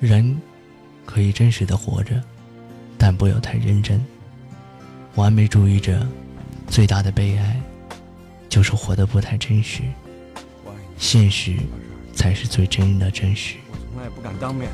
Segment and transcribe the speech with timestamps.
[0.00, 0.36] 人
[1.04, 2.20] 可以真实的活着，
[2.98, 4.04] 但不要太认真。
[5.14, 6.04] 完美主义者
[6.68, 7.60] 最大的悲哀
[8.48, 9.82] 就是活得不太真实，
[10.96, 11.56] 现实
[12.14, 13.56] 才是最真的真实。
[13.70, 14.70] 我从来不敢当面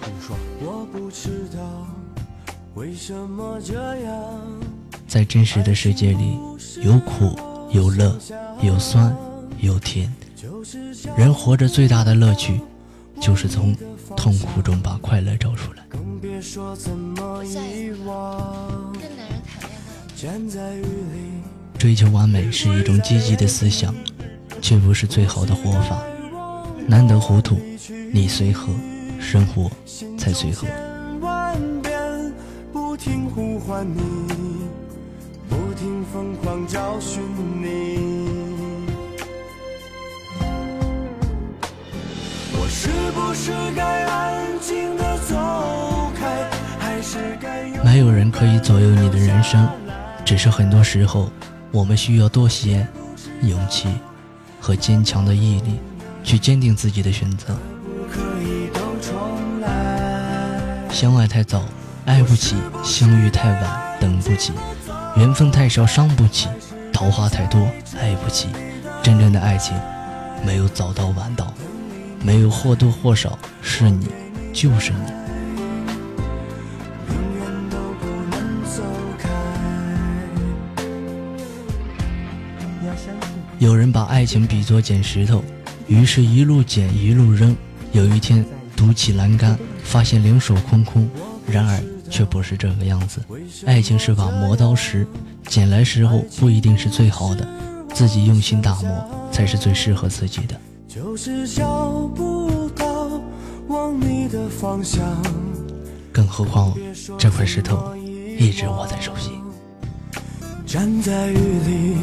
[0.00, 1.86] 跟你说，我不知道
[2.74, 4.14] 为什么这样。
[5.08, 6.38] 在真实的世界里，
[6.82, 7.36] 有苦
[7.72, 8.16] 有乐，
[8.62, 9.16] 有酸
[9.58, 10.12] 有甜。
[11.16, 12.60] 人活着最大的乐趣，
[13.20, 13.74] 就是从
[14.16, 15.82] 痛苦中把快乐找出来。
[21.76, 23.94] 追求完美是一种积极的思想，
[24.60, 26.02] 却不是最好的活法。
[26.86, 27.58] 难得糊涂，
[28.12, 28.72] 你随和，
[29.18, 29.70] 生活
[30.16, 30.66] 才随和。
[47.84, 49.68] 没有人可以左右你的人生，
[50.24, 51.30] 只是很多时候，
[51.72, 52.86] 我们需要多些
[53.42, 53.88] 勇气
[54.60, 55.80] 和坚强的毅力，
[56.22, 57.56] 去坚定自己的选择。
[60.90, 61.62] 相爱太早，
[62.04, 64.52] 爱不起；相遇太晚，等不起；
[65.16, 66.48] 缘分太少，伤不起；
[66.92, 68.48] 桃花太多，爱不起。
[69.02, 69.74] 真正的爱情，
[70.44, 71.52] 没有早到晚到。
[72.22, 74.08] 没有或多或少，是你，
[74.52, 75.18] 就是你。
[83.58, 85.42] 有人把爱情比作捡石头，
[85.88, 87.56] 于是一路捡一路扔。
[87.92, 88.44] 有一天
[88.76, 91.08] 堵起栏杆，发现两手空空。
[91.50, 93.20] 然而却不是这个样子，
[93.64, 95.06] 爱情是把磨刀石，
[95.46, 97.48] 捡来时候不一定是最好的，
[97.94, 100.54] 自己用心打磨才是最适合自己的。
[100.88, 103.10] 就是找不到
[103.68, 105.04] 往你的方向。
[106.10, 106.74] 更何况
[107.18, 107.94] 这块石头
[108.38, 109.32] 一直握在手心。
[110.66, 111.96] 站在雨里，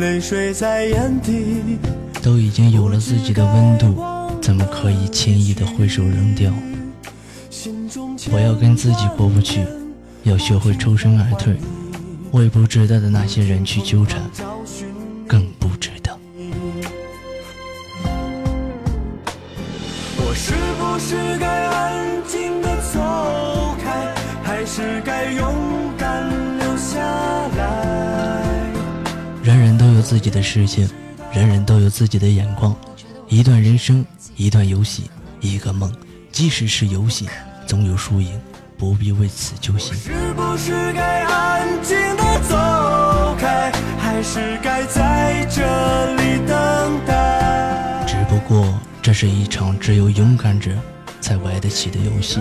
[0.00, 1.78] 泪水在眼底。
[2.22, 4.02] 都已经有了自己的温度，
[4.40, 6.50] 怎么可以轻易的挥手扔掉？
[8.32, 9.60] 我要跟自己过不去，
[10.22, 11.54] 要学会抽身而退，
[12.32, 14.22] 为不值得的那些人去纠缠。
[20.34, 23.00] 是不是该安静的走
[23.82, 25.54] 开，还是该勇
[25.98, 26.98] 敢留下
[27.56, 28.44] 来？
[29.42, 30.88] 人人都有自己的世界，
[31.32, 32.74] 人人都有自己的眼光。
[33.28, 34.04] 一段人生，
[34.36, 35.10] 一段游戏，
[35.40, 35.92] 一个梦。
[36.32, 37.28] 即使是游戏，
[37.66, 38.40] 总有输赢，
[38.78, 39.94] 不必为此揪心。
[39.94, 41.24] 是不是该
[49.20, 50.74] 是一场只有勇敢者
[51.20, 52.40] 才玩得起的游戏，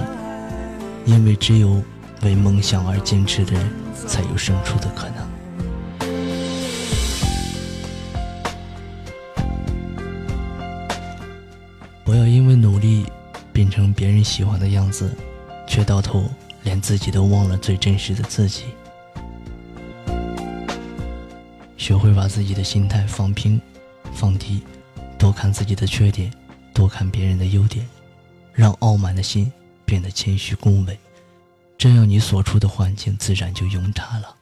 [1.03, 1.83] 因为只有
[2.21, 3.69] 为梦想而坚持的人，
[4.07, 5.27] 才有胜出的可能。
[12.05, 13.05] 不要因为努力
[13.51, 15.13] 变成别人喜欢的样子，
[15.67, 16.23] 却到头
[16.63, 18.63] 连自己都忘了最真实的自己。
[21.75, 23.59] 学会把自己的心态放平、
[24.13, 24.63] 放低，
[25.17, 26.31] 多看自己的缺点。
[26.79, 27.85] 多看别人的优点，
[28.53, 29.51] 让傲慢的心
[29.83, 30.97] 变得谦虚恭维，
[31.77, 34.33] 这样你所处的环境自然就拥他了。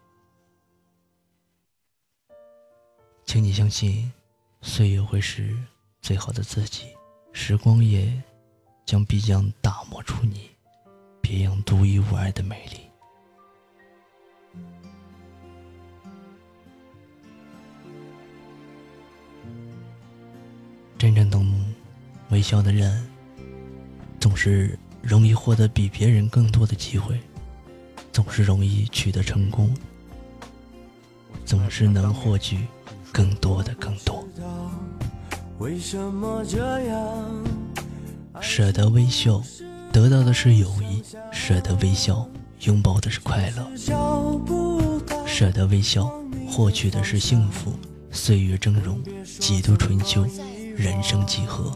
[3.25, 4.13] 请你相信，
[4.61, 5.57] 岁月会是
[5.99, 6.83] 最好的自己，
[7.33, 8.13] 时光也
[8.85, 10.47] 将必将打磨出你
[11.19, 12.76] 别样独一无二的美丽。
[22.37, 23.03] 微笑的人，
[24.19, 27.19] 总是容易获得比别人更多的机会，
[28.13, 29.75] 总是容易取得成功，
[31.44, 32.59] 总是能获取
[33.12, 34.23] 更多的更多。
[38.39, 39.41] 舍得微笑，
[39.91, 41.01] 得到的是友谊；
[41.31, 42.29] 舍得微笑，
[42.62, 43.63] 拥抱的是快乐；
[45.25, 46.07] 舍得微笑，
[46.47, 47.73] 获取的是幸福。
[48.12, 48.95] 岁月峥嵘，
[49.39, 50.23] 几度春秋，
[50.75, 51.75] 人生几何？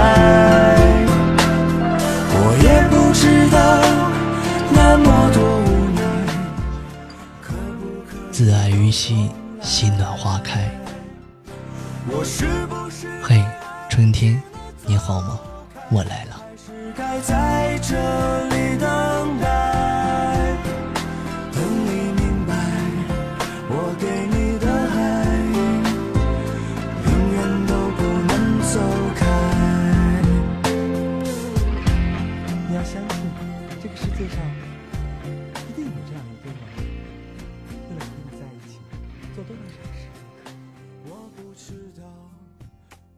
[9.03, 9.31] 起
[9.63, 10.69] 心暖花开。
[12.07, 13.45] 我是不是不嘿，hey,
[13.89, 14.39] 春天，
[14.85, 15.39] 你好吗？
[15.89, 16.39] 我来了。
[16.55, 17.95] 是该在这
[18.49, 20.55] 里等待，
[21.51, 22.53] 等你明白
[23.69, 25.01] 我给你的爱，
[27.09, 28.77] 永远都不能走
[29.15, 29.25] 开。
[32.69, 33.17] 你要相信，
[33.81, 34.37] 这个世界上。
[39.33, 40.07] 做多少傻事。
[41.05, 42.03] 我不知道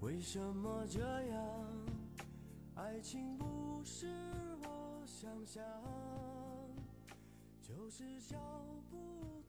[0.02, 1.44] 为什么这样，
[2.76, 4.08] 爱情不是
[4.62, 5.64] 我想象，
[7.62, 8.38] 就是找
[8.92, 9.43] 不。